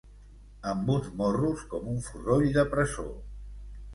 [0.71, 3.09] Amb uns morros com un forroll de presó.